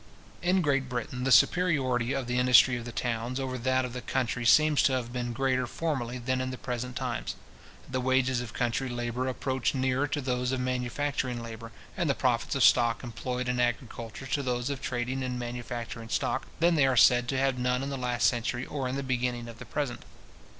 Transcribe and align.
In 0.41 0.63
Great 0.63 0.89
Britain, 0.89 1.25
the 1.25 1.31
superiority 1.31 2.11
of 2.11 2.25
the 2.25 2.39
industry 2.39 2.75
of 2.75 2.85
the 2.85 2.91
towns 2.91 3.39
over 3.39 3.55
that 3.59 3.85
of 3.85 3.93
the 3.93 4.01
country 4.01 4.43
seems 4.47 4.81
to 4.81 4.93
have 4.93 5.13
been 5.13 5.31
greater 5.31 5.67
formerly 5.67 6.17
than 6.17 6.41
in 6.41 6.49
the 6.49 6.57
present 6.57 6.95
times. 6.95 7.35
The 7.87 8.01
wages 8.01 8.41
of 8.41 8.51
country 8.51 8.89
labour 8.89 9.27
approach 9.27 9.75
nearer 9.75 10.07
to 10.07 10.19
those 10.19 10.51
of 10.51 10.59
manufacturing 10.59 11.43
labour, 11.43 11.71
and 11.95 12.09
the 12.09 12.15
profits 12.15 12.55
of 12.55 12.63
stock 12.63 13.03
employed 13.03 13.47
in 13.47 13.59
agriculture 13.59 14.25
to 14.25 14.41
those 14.41 14.71
of 14.71 14.81
trading 14.81 15.21
and 15.21 15.37
manufacturing 15.37 16.09
stock, 16.09 16.47
than 16.59 16.73
they 16.73 16.87
are 16.87 16.97
said 16.97 17.27
to 17.27 17.37
have 17.37 17.61
done 17.61 17.83
in 17.83 17.91
the 17.91 17.95
last 17.95 18.25
century, 18.25 18.65
or 18.65 18.87
in 18.87 18.95
the 18.95 19.03
beginning 19.03 19.47
of 19.47 19.59
the 19.59 19.65
present. 19.67 20.01